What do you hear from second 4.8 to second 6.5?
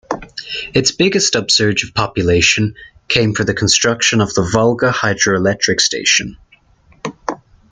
Hydroelectric Station.